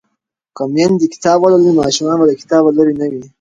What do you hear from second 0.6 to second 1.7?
میندې کتاب ولولي